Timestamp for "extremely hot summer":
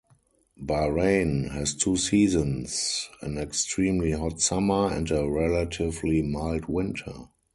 3.37-4.87